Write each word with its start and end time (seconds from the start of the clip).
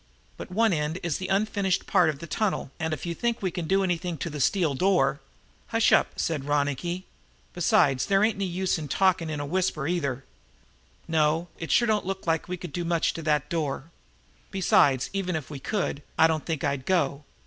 "But 0.35 0.49
one 0.49 0.73
end 0.73 0.99
is 1.03 1.19
the 1.19 1.27
unfinished 1.27 1.85
part 1.85 2.09
of 2.09 2.17
the 2.17 2.25
tunnel; 2.25 2.71
and, 2.79 2.91
if 2.91 3.05
you 3.05 3.13
think 3.13 3.39
we 3.39 3.51
can 3.51 3.67
do 3.67 3.83
anything 3.83 4.17
to 4.17 4.31
the 4.31 4.39
steel 4.39 4.73
door" 4.73 5.19
"Hush 5.67 5.91
up," 5.91 6.13
said 6.19 6.45
Ronicky. 6.45 7.05
"Besides, 7.53 8.07
there 8.07 8.23
ain't 8.23 8.33
any 8.37 8.45
use 8.47 8.79
in 8.79 8.85
you 8.85 8.87
talking 8.87 9.29
in 9.29 9.39
a 9.39 9.45
whisper, 9.45 9.87
either. 9.87 10.25
No, 11.07 11.49
it 11.59 11.69
sure 11.69 11.87
don't 11.87 12.07
look 12.07 12.25
like 12.25 12.47
we 12.47 12.57
could 12.57 12.73
do 12.73 12.83
much 12.83 13.13
to 13.13 13.21
that 13.21 13.47
door. 13.47 13.91
Besides, 14.49 15.11
even 15.13 15.35
if 15.35 15.51
we 15.51 15.59
could, 15.59 16.01
I 16.17 16.25
don't 16.25 16.47
think 16.47 16.63
I'd 16.63 16.87
go. 16.87 17.23